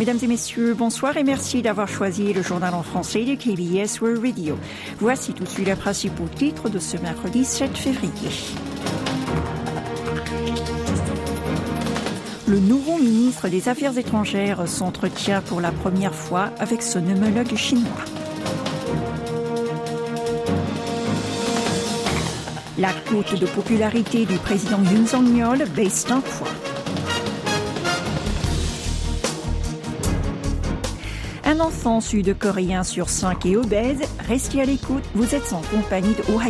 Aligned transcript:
Mesdames 0.00 0.18
et 0.22 0.26
messieurs, 0.26 0.74
bonsoir 0.74 1.16
et 1.16 1.22
merci 1.22 1.62
d'avoir 1.62 1.86
choisi 1.86 2.32
le 2.32 2.42
journal 2.42 2.74
en 2.74 2.82
français 2.82 3.24
de 3.24 3.36
KBS 3.36 4.00
World 4.00 4.24
Radio. 4.24 4.58
Voici 4.98 5.32
tout 5.32 5.44
de 5.44 5.48
suite 5.48 5.68
les 5.68 5.76
principaux 5.76 6.26
titres 6.26 6.68
de 6.68 6.80
ce 6.80 6.96
mercredi 6.96 7.44
7 7.44 7.76
février. 7.76 8.10
Le 12.48 12.58
nouveau 12.58 12.98
ministre 12.98 13.48
des 13.48 13.68
Affaires 13.68 13.96
étrangères 13.96 14.66
s'entretient 14.66 15.42
pour 15.42 15.60
la 15.60 15.70
première 15.70 16.14
fois 16.14 16.50
avec 16.58 16.82
son 16.82 17.08
homologue 17.08 17.54
chinois. 17.54 18.04
La 22.78 22.90
cote 23.08 23.38
de 23.38 23.46
popularité 23.46 24.26
du 24.26 24.38
président 24.38 24.82
Yoon 24.82 25.06
Song-yeol 25.06 25.64
baisse 25.76 26.04
d'un 26.06 26.20
point. 26.20 26.63
Un 31.54 31.60
enfant 31.60 32.00
sud-coréen 32.00 32.82
sur 32.82 33.08
cinq 33.08 33.46
est 33.46 33.54
obèse. 33.54 34.00
Restez 34.26 34.60
à 34.60 34.64
l'écoute, 34.64 35.04
vous 35.14 35.36
êtes 35.36 35.52
en 35.52 35.60
compagnie 35.60 36.14
de 36.14 36.22
Oh 36.28 36.40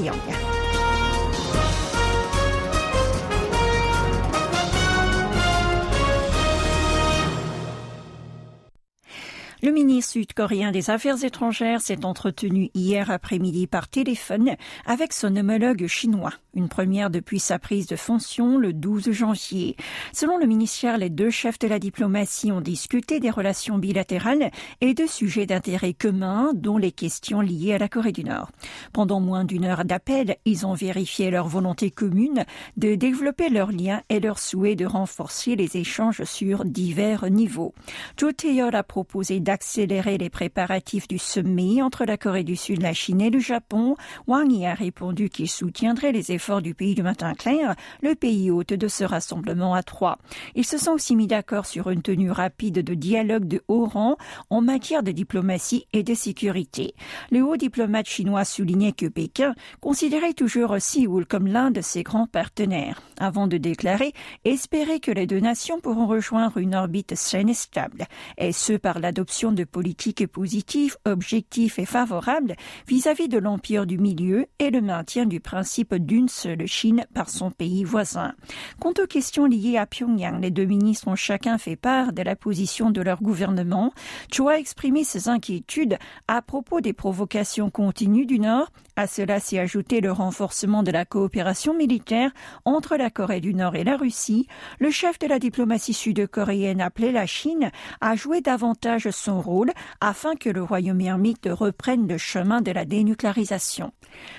Le 9.64 9.70
ministre 9.70 10.12
sud-coréen 10.12 10.72
des 10.72 10.90
Affaires 10.90 11.24
étrangères 11.24 11.80
s'est 11.80 12.04
entretenu 12.04 12.68
hier 12.74 13.10
après-midi 13.10 13.66
par 13.66 13.88
téléphone 13.88 14.56
avec 14.84 15.14
son 15.14 15.34
homologue 15.34 15.86
chinois, 15.86 16.34
une 16.52 16.68
première 16.68 17.08
depuis 17.08 17.40
sa 17.40 17.58
prise 17.58 17.86
de 17.86 17.96
fonction 17.96 18.58
le 18.58 18.74
12 18.74 19.12
janvier. 19.12 19.78
Selon 20.12 20.36
le 20.36 20.44
ministère, 20.44 20.98
les 20.98 21.08
deux 21.08 21.30
chefs 21.30 21.58
de 21.58 21.66
la 21.66 21.78
diplomatie 21.78 22.52
ont 22.52 22.60
discuté 22.60 23.20
des 23.20 23.30
relations 23.30 23.78
bilatérales 23.78 24.50
et 24.82 24.92
de 24.92 25.06
sujets 25.06 25.46
d'intérêt 25.46 25.94
commun, 25.94 26.52
dont 26.54 26.76
les 26.76 26.92
questions 26.92 27.40
liées 27.40 27.72
à 27.72 27.78
la 27.78 27.88
Corée 27.88 28.12
du 28.12 28.24
Nord. 28.24 28.50
Pendant 28.92 29.20
moins 29.20 29.44
d'une 29.44 29.64
heure 29.64 29.86
d'appel, 29.86 30.36
ils 30.44 30.66
ont 30.66 30.74
vérifié 30.74 31.30
leur 31.30 31.48
volonté 31.48 31.90
commune 31.90 32.44
de 32.76 32.96
développer 32.96 33.48
leurs 33.48 33.72
liens 33.72 34.02
et 34.10 34.20
leur 34.20 34.40
souhait 34.40 34.76
de 34.76 34.84
renforcer 34.84 35.56
les 35.56 35.78
échanges 35.78 36.24
sur 36.24 36.66
divers 36.66 37.30
niveaux. 37.30 37.72
Cho 38.20 38.28
a 38.74 38.82
proposé 38.82 39.40
accélérer 39.54 40.18
les 40.18 40.30
préparatifs 40.30 41.06
du 41.06 41.18
sommet 41.18 41.80
entre 41.80 42.04
la 42.04 42.16
Corée 42.16 42.42
du 42.42 42.56
Sud, 42.56 42.82
la 42.82 42.92
Chine 42.92 43.20
et 43.20 43.30
le 43.30 43.38
Japon. 43.38 43.94
Wang 44.26 44.50
Yi 44.50 44.66
a 44.66 44.74
répondu 44.74 45.28
qu'il 45.28 45.48
soutiendrait 45.48 46.10
les 46.10 46.32
efforts 46.32 46.60
du 46.60 46.74
pays 46.74 46.96
du 46.96 47.04
matin 47.04 47.34
clair, 47.34 47.76
le 48.02 48.16
pays 48.16 48.50
hôte 48.50 48.72
de 48.72 48.88
ce 48.88 49.04
rassemblement 49.04 49.72
à 49.74 49.84
trois. 49.84 50.18
Ils 50.56 50.64
se 50.64 50.76
sont 50.76 50.90
aussi 50.90 51.14
mis 51.14 51.28
d'accord 51.28 51.66
sur 51.66 51.88
une 51.90 52.02
tenue 52.02 52.32
rapide 52.32 52.82
de 52.82 52.94
dialogue 52.94 53.46
de 53.46 53.62
haut 53.68 53.86
rang 53.86 54.16
en 54.50 54.60
matière 54.60 55.04
de 55.04 55.12
diplomatie 55.12 55.86
et 55.92 56.02
de 56.02 56.14
sécurité. 56.14 56.94
Le 57.30 57.44
haut 57.44 57.56
diplomate 57.56 58.08
chinois 58.08 58.44
soulignait 58.44 58.90
que 58.90 59.06
Pékin 59.06 59.54
considérait 59.80 60.34
toujours 60.34 60.74
Séoul 60.80 61.26
comme 61.26 61.46
l'un 61.46 61.70
de 61.70 61.80
ses 61.80 62.02
grands 62.02 62.26
partenaires, 62.26 63.00
avant 63.24 63.46
de 63.46 63.56
déclarer 63.56 64.12
espérer 64.44 65.00
que 65.00 65.10
les 65.10 65.26
deux 65.26 65.40
nations 65.40 65.80
pourront 65.80 66.06
rejoindre 66.06 66.58
une 66.58 66.74
orbite 66.74 67.14
saine 67.14 67.48
et 67.48 67.54
stable, 67.54 68.06
et 68.38 68.52
ce 68.52 68.74
par 68.74 68.98
l'adoption 68.98 69.52
de 69.52 69.64
politiques 69.64 70.26
positives, 70.26 70.96
objectifs 71.04 71.78
et 71.78 71.86
favorables 71.86 72.54
vis-à-vis 72.86 73.28
de 73.28 73.38
l'empire 73.38 73.86
du 73.86 73.98
milieu 73.98 74.46
et 74.58 74.70
le 74.70 74.80
maintien 74.80 75.26
du 75.26 75.40
principe 75.40 75.94
d'une 75.94 76.28
seule 76.28 76.66
Chine 76.66 77.06
par 77.14 77.30
son 77.30 77.50
pays 77.50 77.84
voisin. 77.84 78.34
Quant 78.80 78.92
aux 79.02 79.06
questions 79.06 79.46
liées 79.46 79.78
à 79.78 79.86
Pyongyang, 79.86 80.40
les 80.40 80.50
deux 80.50 80.64
ministres 80.64 81.08
ont 81.08 81.16
chacun 81.16 81.58
fait 81.58 81.76
part 81.76 82.12
de 82.12 82.22
la 82.22 82.36
position 82.36 82.90
de 82.90 83.00
leur 83.00 83.22
gouvernement. 83.22 83.92
Cho 84.32 84.48
a 84.48 84.58
exprimé 84.58 85.04
ses 85.04 85.28
inquiétudes 85.28 85.98
à 86.28 86.42
propos 86.42 86.80
des 86.80 86.92
provocations 86.92 87.70
continues 87.70 88.26
du 88.26 88.38
Nord. 88.38 88.70
À 88.96 89.06
cela 89.06 89.40
s'est 89.40 89.58
ajouté 89.58 90.00
le 90.00 90.12
renforcement 90.12 90.82
de 90.82 90.92
la 90.92 91.04
coopération 91.04 91.74
militaire 91.74 92.30
entre 92.64 92.96
la 92.96 93.10
Corée 93.14 93.40
du 93.40 93.54
Nord 93.54 93.76
et 93.76 93.84
la 93.84 93.96
Russie. 93.96 94.48
Le 94.80 94.90
chef 94.90 95.18
de 95.20 95.28
la 95.28 95.38
diplomatie 95.38 95.94
sud-coréenne 95.94 96.80
appelait 96.80 97.12
la 97.12 97.26
Chine 97.26 97.70
à 98.00 98.16
jouer 98.16 98.40
davantage 98.40 99.08
son 99.10 99.40
rôle 99.40 99.70
afin 100.00 100.34
que 100.34 100.50
le 100.50 100.62
royaume 100.62 101.00
ermite 101.00 101.48
reprenne 101.50 102.08
le 102.08 102.18
chemin 102.18 102.60
de 102.60 102.72
la 102.72 102.84
dénucléarisation. 102.84 103.92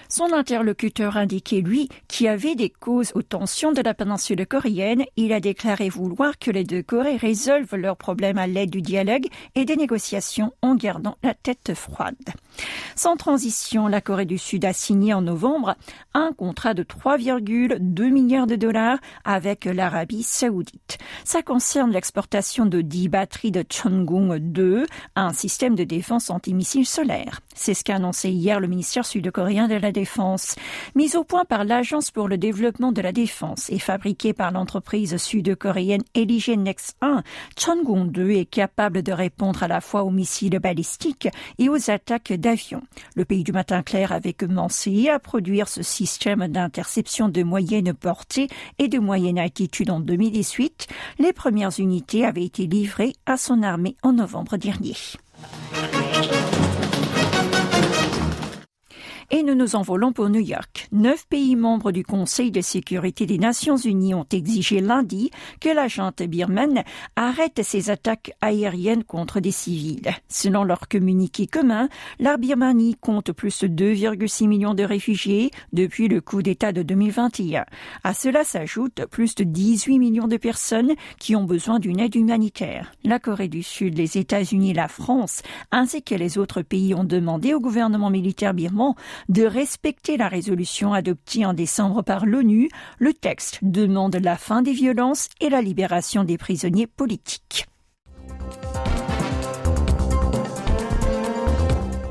Son 0.09 0.31
interlocuteur 0.33 1.17
indiquait, 1.17 1.61
lui, 1.61 1.89
qu'il 2.07 2.25
y 2.25 2.29
avait 2.29 2.55
des 2.55 2.69
causes 2.69 3.11
aux 3.15 3.21
tensions 3.21 3.71
de 3.71 3.81
la 3.81 3.93
péninsule 3.93 4.45
coréenne. 4.45 5.03
Il 5.15 5.33
a 5.33 5.39
déclaré 5.39 5.89
vouloir 5.89 6.37
que 6.37 6.51
les 6.51 6.63
deux 6.63 6.83
Corées 6.83 7.17
résolvent 7.17 7.75
leurs 7.75 7.97
problèmes 7.97 8.37
à 8.37 8.47
l'aide 8.47 8.69
du 8.69 8.81
dialogue 8.81 9.27
et 9.55 9.65
des 9.65 9.75
négociations 9.75 10.51
en 10.61 10.75
gardant 10.75 11.17
la 11.23 11.33
tête 11.33 11.73
froide. 11.73 12.15
Sans 12.95 13.15
transition, 13.15 13.87
la 13.87 14.01
Corée 14.01 14.25
du 14.25 14.37
Sud 14.37 14.65
a 14.65 14.73
signé 14.73 15.13
en 15.13 15.21
novembre 15.21 15.75
un 16.13 16.31
contrat 16.31 16.73
de 16.73 16.83
3,2 16.83 18.09
milliards 18.09 18.47
de 18.47 18.54
dollars 18.57 18.97
avec 19.23 19.65
l'Arabie 19.65 20.23
saoudite. 20.23 20.97
Ça 21.23 21.41
concerne 21.41 21.91
l'exportation 21.91 22.65
de 22.65 22.81
10 22.81 23.09
batteries 23.09 23.51
de 23.51 23.63
Chonggung 23.69 24.37
2, 24.37 24.85
un 25.15 25.33
système 25.33 25.75
de 25.75 25.83
défense 25.83 26.29
antimissile 26.29 26.85
solaire. 26.85 27.41
C'est 27.53 27.73
ce 27.73 27.83
qu'a 27.83 27.95
annoncé 27.95 28.29
hier 28.29 28.59
le 28.59 28.67
ministère 28.67 29.05
sud-coréen 29.05 29.67
de 29.67 29.75
la 29.75 29.91
Défense. 29.91 30.55
Mis 30.95 31.15
au 31.15 31.23
point 31.23 31.45
par 31.45 31.63
l'Agence 31.63 32.11
pour 32.11 32.27
le 32.27 32.37
développement 32.37 32.91
de 32.91 33.01
la 33.01 33.11
défense 33.11 33.69
et 33.69 33.79
fabriqué 33.79 34.33
par 34.33 34.51
l'entreprise 34.51 35.17
sud-coréenne 35.17 36.03
Next 36.57 36.95
1, 37.01 37.23
Chonggung 37.57 38.11
2 38.11 38.31
est 38.31 38.45
capable 38.45 39.03
de 39.03 39.11
répondre 39.11 39.63
à 39.63 39.67
la 39.67 39.81
fois 39.81 40.03
aux 40.03 40.11
missiles 40.11 40.59
balistiques 40.59 41.29
et 41.57 41.69
aux 41.69 41.89
attaques 41.89 42.33
d'avions. 42.33 42.81
Le 43.15 43.25
pays 43.25 43.43
du 43.43 43.51
matin 43.51 43.83
clair 43.83 44.11
avait 44.11 44.33
commencé 44.33 45.09
à 45.09 45.19
produire 45.19 45.67
ce 45.67 45.83
système 45.83 46.47
d'interception 46.47 47.29
de 47.29 47.43
moyenne 47.43 47.93
portée 47.93 48.44
et 48.79 48.87
de 48.87 48.99
moyenne 48.99 49.39
altitude 49.39 49.89
en 49.89 49.99
2018. 49.99 50.87
Les 51.19 51.33
premières 51.33 51.79
unités 51.79 52.25
avaient 52.25 52.45
été 52.45 52.67
livrées 52.67 53.13
à 53.25 53.37
son 53.37 53.63
armée 53.63 53.95
en 54.03 54.13
novembre 54.13 54.57
dernier. 54.57 54.95
Et 59.31 59.41
nous 59.41 59.55
nous 59.55 59.75
envolons 59.75 60.13
pour 60.13 60.29
New 60.29 60.39
York. 60.39 60.87
Neuf 60.91 61.25
pays 61.27 61.55
membres 61.55 61.91
du 61.91 62.03
Conseil 62.03 62.51
de 62.51 62.61
sécurité 62.61 63.25
des 63.25 63.39
Nations 63.39 63.75
Unies 63.75 64.13
ont 64.13 64.27
exigé 64.31 64.81
lundi 64.81 65.31
que 65.59 65.69
la 65.69 65.87
junte 65.87 66.21
birmane 66.21 66.83
arrête 67.15 67.63
ses 67.63 67.89
attaques 67.89 68.33
aériennes 68.41 69.03
contre 69.03 69.39
des 69.39 69.49
civils. 69.49 70.11
Selon 70.29 70.63
leur 70.63 70.87
communiqué 70.87 71.47
commun, 71.47 71.89
la 72.19 72.37
Birmanie 72.37 72.95
compte 73.01 73.31
plus 73.31 73.63
de 73.63 73.67
2,6 73.67 74.47
millions 74.47 74.75
de 74.75 74.83
réfugiés 74.83 75.49
depuis 75.73 76.07
le 76.07 76.21
coup 76.21 76.43
d'État 76.43 76.71
de 76.71 76.83
2021. 76.83 77.65
À 78.03 78.13
cela 78.13 78.43
s'ajoutent 78.43 79.07
plus 79.09 79.33
de 79.33 79.43
18 79.43 79.97
millions 79.97 80.27
de 80.27 80.37
personnes 80.37 80.93
qui 81.17 81.35
ont 81.35 81.45
besoin 81.45 81.79
d'une 81.79 81.99
aide 81.99 82.15
humanitaire. 82.15 82.91
La 83.03 83.17
Corée 83.17 83.47
du 83.47 83.63
Sud, 83.63 83.97
les 83.97 84.19
États-Unis, 84.19 84.73
la 84.73 84.87
France, 84.87 85.41
ainsi 85.71 86.03
que 86.03 86.13
les 86.13 86.37
autres 86.37 86.61
pays 86.61 86.93
ont 86.93 87.03
demandé 87.03 87.55
au 87.55 87.59
gouvernement 87.59 88.11
militaire 88.11 88.53
birman 88.53 88.93
de 89.29 89.43
respecter 89.43 90.17
la 90.17 90.27
résolution 90.27 90.93
adoptée 90.93 91.45
en 91.45 91.53
décembre 91.53 92.01
par 92.01 92.25
l'ONU. 92.25 92.69
Le 92.99 93.13
texte 93.13 93.59
demande 93.61 94.15
la 94.15 94.37
fin 94.37 94.61
des 94.61 94.73
violences 94.73 95.29
et 95.41 95.49
la 95.49 95.61
libération 95.61 96.23
des 96.23 96.37
prisonniers 96.37 96.87
politiques. 96.87 97.67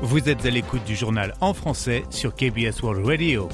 Vous 0.01 0.29
êtes 0.29 0.45
à 0.45 0.49
l'écoute 0.49 0.83
du 0.85 0.95
journal 0.95 1.33
en 1.41 1.53
français 1.53 2.03
sur 2.11 2.35
KBS 2.35 2.83
World 2.83 3.05
Radio. 3.05 3.49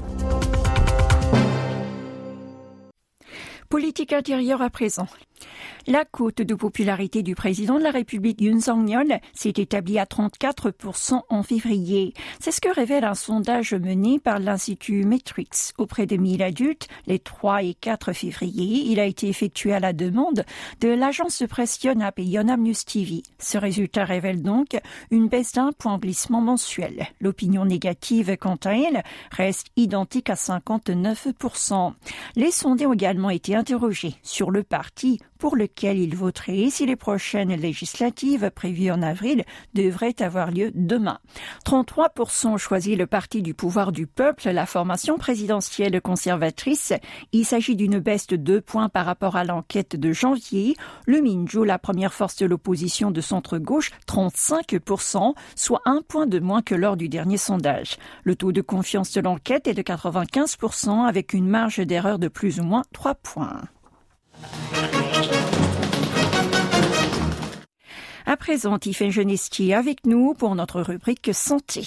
Politique 3.69 4.11
intérieure 4.11 4.61
à 4.61 4.69
présent. 4.69 5.07
La 5.87 6.05
cote 6.05 6.41
de 6.41 6.53
popularité 6.53 7.23
du 7.23 7.33
président 7.33 7.77
de 7.79 7.83
la 7.83 7.91
République 7.91 8.39
Yoon 8.39 8.59
Song-yeol 8.59 9.19
s'est 9.33 9.53
établie 9.57 9.97
à 9.97 10.05
34% 10.05 11.21
en 11.27 11.43
février. 11.43 12.13
C'est 12.39 12.51
ce 12.51 12.61
que 12.61 12.73
révèle 12.73 13.03
un 13.03 13.15
sondage 13.15 13.73
mené 13.73 14.19
par 14.19 14.39
l'Institut 14.39 15.03
Metrix 15.05 15.49
auprès 15.77 16.05
de 16.05 16.17
1000 16.17 16.43
adultes 16.43 16.87
les 17.07 17.19
3 17.19 17.63
et 17.63 17.73
4 17.73 18.13
février. 18.13 18.91
Il 18.91 18.99
a 18.99 19.05
été 19.05 19.27
effectué 19.27 19.73
à 19.73 19.79
la 19.79 19.93
demande 19.93 20.45
de 20.81 20.89
l'agence 20.89 21.41
de 21.41 21.47
presse 21.47 21.81
Yonhap 21.83 22.19
et 22.19 22.23
Yonhap 22.23 22.59
News 22.59 22.73
TV. 22.85 23.23
Ce 23.39 23.57
résultat 23.57 24.05
révèle 24.05 24.43
donc 24.43 24.79
une 25.09 25.27
baisse 25.27 25.53
d'un 25.53 25.71
point 25.71 25.97
glissement 25.97 26.41
mensuel. 26.41 27.07
L'opinion 27.19 27.65
négative, 27.65 28.37
quant 28.37 28.59
à 28.63 28.75
elle, 28.75 29.03
reste 29.31 29.67
identique 29.75 30.29
à 30.29 30.35
59%. 30.35 31.93
Les 32.35 32.51
sondés 32.51 32.85
ont 32.85 32.93
également 32.93 33.29
été 33.29 33.55
interrogés 33.55 34.15
sur 34.23 34.51
le 34.51 34.63
parti 34.63 35.19
pour 35.41 35.55
lequel 35.55 35.97
il 35.97 36.15
voterait 36.15 36.69
si 36.69 36.85
les 36.85 36.95
prochaines 36.95 37.55
législatives 37.55 38.51
prévues 38.51 38.91
en 38.91 39.01
avril 39.01 39.43
devraient 39.73 40.21
avoir 40.21 40.51
lieu 40.51 40.71
demain. 40.75 41.17
33% 41.65 42.59
choisit 42.59 42.95
le 42.95 43.07
parti 43.07 43.41
du 43.41 43.55
pouvoir 43.55 43.91
du 43.91 44.05
peuple, 44.05 44.51
la 44.51 44.67
formation 44.67 45.17
présidentielle 45.17 45.99
conservatrice. 45.99 46.93
Il 47.31 47.43
s'agit 47.43 47.75
d'une 47.75 47.97
baisse 47.97 48.27
de 48.27 48.35
deux 48.35 48.61
points 48.61 48.87
par 48.87 49.07
rapport 49.07 49.35
à 49.35 49.43
l'enquête 49.43 49.95
de 49.95 50.13
janvier. 50.13 50.75
Le 51.07 51.21
Minju, 51.21 51.65
la 51.65 51.79
première 51.79 52.13
force 52.13 52.35
de 52.35 52.45
l'opposition 52.45 53.09
de 53.09 53.19
centre-gauche, 53.19 53.89
35%, 54.07 55.33
soit 55.55 55.81
un 55.85 56.03
point 56.07 56.27
de 56.27 56.37
moins 56.37 56.61
que 56.61 56.75
lors 56.75 56.97
du 56.97 57.09
dernier 57.09 57.37
sondage. 57.37 57.97
Le 58.23 58.35
taux 58.35 58.51
de 58.51 58.61
confiance 58.61 59.11
de 59.13 59.21
l'enquête 59.21 59.67
est 59.67 59.73
de 59.73 59.81
95% 59.81 61.07
avec 61.07 61.33
une 61.33 61.47
marge 61.47 61.79
d'erreur 61.79 62.19
de 62.19 62.27
plus 62.27 62.59
ou 62.59 62.63
moins 62.63 62.83
3 62.93 63.15
points. 63.15 63.61
À 68.31 68.37
présent, 68.37 68.79
Tiffany 68.79 69.11
Genesti 69.11 69.73
avec 69.73 70.05
nous 70.05 70.33
pour 70.33 70.55
notre 70.55 70.79
rubrique 70.79 71.31
santé. 71.33 71.81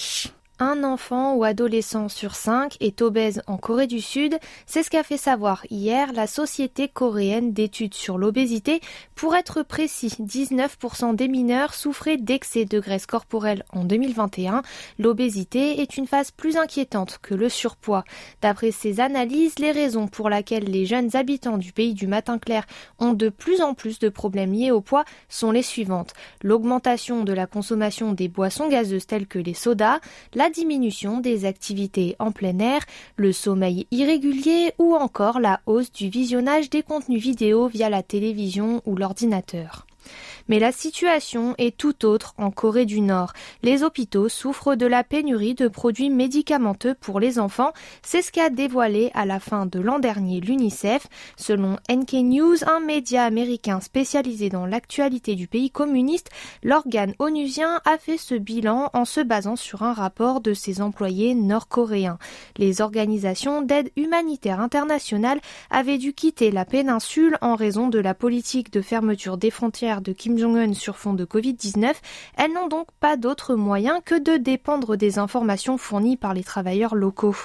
Un 0.57 0.85
enfant 0.85 1.35
ou 1.35 1.43
adolescent 1.43 2.07
sur 2.07 2.33
cinq 2.33 2.77
est 2.79 3.01
obèse 3.01 3.41
en 3.45 3.57
Corée 3.57 3.87
du 3.87 3.99
Sud. 3.99 4.39
C'est 4.65 4.83
ce 4.83 4.89
qu'a 4.89 5.03
fait 5.03 5.17
savoir 5.17 5.65
hier 5.69 6.13
la 6.13 6.27
Société 6.27 6.87
coréenne 6.87 7.51
d'études 7.51 7.93
sur 7.93 8.17
l'obésité. 8.17 8.79
Pour 9.15 9.35
être 9.35 9.63
précis, 9.63 10.15
19% 10.17 11.13
des 11.13 11.27
mineurs 11.27 11.73
souffraient 11.73 12.15
d'excès 12.15 12.63
de 12.63 12.79
graisse 12.79 13.05
corporelle 13.05 13.65
en 13.73 13.83
2021. 13.83 14.61
L'obésité 14.97 15.81
est 15.81 15.97
une 15.97 16.07
phase 16.07 16.31
plus 16.31 16.55
inquiétante 16.55 17.19
que 17.21 17.35
le 17.35 17.49
surpoids. 17.49 18.05
D'après 18.41 18.71
ces 18.71 19.01
analyses, 19.01 19.59
les 19.59 19.71
raisons 19.71 20.07
pour 20.07 20.29
lesquelles 20.29 20.71
les 20.71 20.85
jeunes 20.85 21.17
habitants 21.17 21.57
du 21.57 21.73
pays 21.73 21.93
du 21.93 22.07
matin 22.07 22.39
clair 22.39 22.65
ont 22.97 23.11
de 23.11 23.27
plus 23.27 23.59
en 23.59 23.73
plus 23.73 23.99
de 23.99 24.07
problèmes 24.07 24.53
liés 24.53 24.71
au 24.71 24.79
poids 24.79 25.03
sont 25.27 25.51
les 25.51 25.63
suivantes. 25.63 26.13
L'augmentation 26.41 27.25
de 27.25 27.33
la 27.33 27.45
consommation 27.45 28.13
des 28.13 28.29
boissons 28.29 28.69
gazeuses 28.69 29.05
telles 29.05 29.27
que 29.27 29.39
les 29.39 29.53
sodas, 29.53 29.99
la 30.45 30.51
diminution 30.51 31.21
des 31.21 31.45
activités 31.45 32.15
en 32.19 32.31
plein 32.31 32.59
air, 32.59 32.81
le 33.15 33.33
sommeil 33.33 33.87
irrégulier 33.89 34.73
ou 34.77 34.93
encore 34.95 35.39
la 35.39 35.59
hausse 35.65 35.91
du 35.91 36.07
visionnage 36.07 36.69
des 36.69 36.83
contenus 36.83 37.19
vidéo 37.19 37.67
via 37.67 37.89
la 37.89 38.03
télévision 38.03 38.79
ou 38.85 38.95
l'ordinateur. 38.95 39.87
Mais 40.47 40.59
la 40.59 40.71
situation 40.71 41.55
est 41.57 41.77
tout 41.77 42.05
autre 42.05 42.33
en 42.37 42.51
Corée 42.51 42.85
du 42.85 43.01
Nord. 43.01 43.33
Les 43.63 43.83
hôpitaux 43.83 44.29
souffrent 44.29 44.75
de 44.75 44.85
la 44.85 45.03
pénurie 45.03 45.55
de 45.55 45.67
produits 45.67 46.09
médicamenteux 46.09 46.93
pour 46.93 47.19
les 47.19 47.39
enfants. 47.39 47.73
C'est 48.03 48.21
ce 48.21 48.31
qu'a 48.31 48.49
dévoilé 48.49 49.11
à 49.13 49.25
la 49.25 49.39
fin 49.39 49.65
de 49.65 49.79
l'an 49.79 49.99
dernier 49.99 50.39
l'UNICEF. 50.39 51.07
Selon 51.37 51.77
NK 51.89 52.13
News, 52.23 52.55
un 52.67 52.79
média 52.79 53.23
américain 53.23 53.79
spécialisé 53.81 54.49
dans 54.49 54.65
l'actualité 54.65 55.35
du 55.35 55.47
pays 55.47 55.71
communiste, 55.71 56.29
l'organe 56.63 57.13
onusien 57.19 57.81
a 57.85 57.97
fait 57.97 58.17
ce 58.17 58.35
bilan 58.35 58.89
en 58.93 59.05
se 59.05 59.21
basant 59.21 59.55
sur 59.55 59.83
un 59.83 59.93
rapport 59.93 60.41
de 60.41 60.53
ses 60.53 60.81
employés 60.81 61.35
nord-coréens. 61.35 62.17
Les 62.57 62.81
organisations 62.81 63.61
d'aide 63.61 63.91
humanitaire 63.95 64.59
internationale 64.59 65.39
avaient 65.69 65.97
dû 65.97 66.13
quitter 66.13 66.51
la 66.51 66.65
péninsule 66.65 67.37
en 67.41 67.55
raison 67.55 67.87
de 67.87 67.99
la 67.99 68.13
politique 68.13 68.71
de 68.71 68.81
fermeture 68.81 69.37
des 69.37 69.51
frontières 69.51 69.94
de 70.01 70.13
Kim 70.13 70.37
Jong-un 70.37 70.73
sur 70.73 70.97
fond 70.97 71.13
de 71.13 71.25
Covid-19, 71.25 71.93
elles 72.37 72.53
n'ont 72.53 72.67
donc 72.67 72.87
pas 72.99 73.17
d'autre 73.17 73.55
moyen 73.55 74.01
que 74.01 74.15
de 74.15 74.37
dépendre 74.37 74.97
des 74.97 75.19
informations 75.19 75.77
fournies 75.77 76.17
par 76.17 76.33
les 76.33 76.43
travailleurs 76.43 76.95
locaux. 76.95 77.35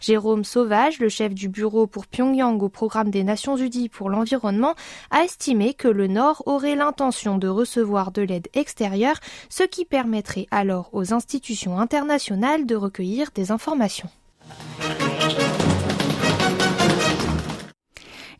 Jérôme 0.00 0.44
Sauvage, 0.44 0.98
le 0.98 1.08
chef 1.08 1.34
du 1.34 1.48
bureau 1.48 1.86
pour 1.86 2.06
Pyongyang 2.06 2.62
au 2.62 2.68
programme 2.68 3.10
des 3.10 3.24
Nations 3.24 3.56
Unies 3.56 3.88
pour 3.88 4.10
l'environnement, 4.10 4.74
a 5.10 5.24
estimé 5.24 5.74
que 5.74 5.88
le 5.88 6.06
Nord 6.06 6.42
aurait 6.46 6.76
l'intention 6.76 7.38
de 7.38 7.48
recevoir 7.48 8.12
de 8.12 8.22
l'aide 8.22 8.48
extérieure, 8.54 9.16
ce 9.48 9.62
qui 9.62 9.84
permettrait 9.84 10.46
alors 10.50 10.90
aux 10.92 11.12
institutions 11.12 11.78
internationales 11.78 12.66
de 12.66 12.74
recueillir 12.74 13.30
des 13.34 13.50
informations. 13.50 14.08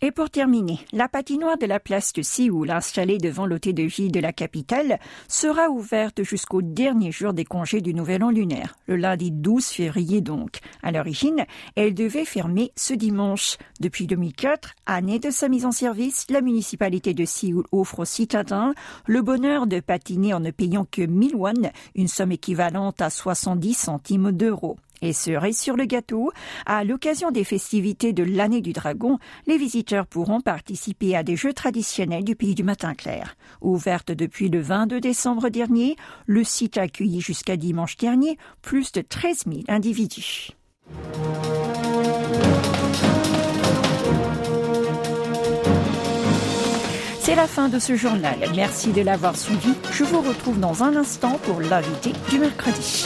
Et 0.00 0.12
pour 0.12 0.30
terminer, 0.30 0.78
la 0.92 1.08
patinoire 1.08 1.58
de 1.58 1.66
la 1.66 1.80
place 1.80 2.12
de 2.12 2.22
Séoul, 2.22 2.70
installée 2.70 3.18
devant 3.18 3.46
l'hôtel 3.46 3.74
de 3.74 3.82
ville 3.82 4.12
de 4.12 4.20
la 4.20 4.32
capitale, 4.32 5.00
sera 5.26 5.70
ouverte 5.70 6.22
jusqu'au 6.22 6.62
dernier 6.62 7.10
jour 7.10 7.32
des 7.32 7.44
congés 7.44 7.80
du 7.80 7.94
Nouvel 7.94 8.22
An 8.22 8.30
lunaire, 8.30 8.76
le 8.86 8.94
lundi 8.94 9.32
12 9.32 9.66
février 9.66 10.20
donc. 10.20 10.60
À 10.84 10.92
l'origine, 10.92 11.44
elle 11.74 11.94
devait 11.94 12.24
fermer 12.24 12.70
ce 12.76 12.94
dimanche. 12.94 13.56
Depuis 13.80 14.06
2004, 14.06 14.76
année 14.86 15.18
de 15.18 15.30
sa 15.30 15.48
mise 15.48 15.66
en 15.66 15.72
service, 15.72 16.26
la 16.30 16.42
municipalité 16.42 17.12
de 17.12 17.24
Séoul 17.24 17.64
offre 17.72 18.00
aux 18.00 18.04
citadins 18.04 18.74
le 19.06 19.20
bonheur 19.22 19.66
de 19.66 19.80
patiner 19.80 20.32
en 20.32 20.38
ne 20.38 20.52
payant 20.52 20.86
que 20.88 21.02
1000 21.02 21.34
won, 21.34 21.54
une 21.96 22.08
somme 22.08 22.30
équivalente 22.30 23.02
à 23.02 23.10
70 23.10 23.74
centimes 23.74 24.30
d'euros. 24.30 24.76
Et 25.02 25.12
cerise 25.12 25.58
sur 25.58 25.76
le 25.76 25.84
gâteau, 25.84 26.30
à 26.66 26.84
l'occasion 26.84 27.30
des 27.30 27.44
festivités 27.44 28.12
de 28.12 28.24
l'année 28.24 28.60
du 28.60 28.72
dragon, 28.72 29.18
les 29.46 29.58
visiteurs 29.58 30.06
pourront 30.06 30.40
participer 30.40 31.16
à 31.16 31.22
des 31.22 31.36
jeux 31.36 31.52
traditionnels 31.52 32.24
du 32.24 32.36
pays 32.36 32.54
du 32.54 32.64
matin 32.64 32.94
clair. 32.94 33.36
Ouverte 33.60 34.10
depuis 34.10 34.48
le 34.48 34.60
22 34.60 35.00
décembre 35.00 35.48
dernier, 35.48 35.96
le 36.26 36.44
site 36.44 36.78
a 36.78 36.82
accueilli 36.82 37.20
jusqu'à 37.20 37.56
dimanche 37.56 37.96
dernier 37.96 38.38
plus 38.62 38.92
de 38.92 39.00
13 39.00 39.44
000 39.46 39.60
individus. 39.68 40.50
C'est 47.28 47.34
la 47.34 47.46
fin 47.46 47.68
de 47.68 47.78
ce 47.78 47.94
journal. 47.94 48.38
Merci 48.56 48.90
de 48.90 49.02
l'avoir 49.02 49.36
suivi. 49.36 49.74
Je 49.92 50.02
vous 50.02 50.22
retrouve 50.22 50.58
dans 50.58 50.82
un 50.82 50.96
instant 50.96 51.38
pour 51.42 51.60
l'invité 51.60 52.12
du 52.30 52.38
mercredi. 52.38 53.04